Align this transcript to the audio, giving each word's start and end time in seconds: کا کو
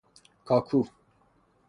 کا 0.47 0.59
کو 0.67 0.79